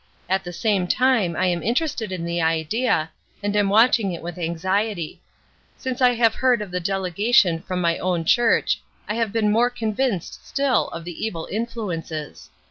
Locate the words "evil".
11.23-11.47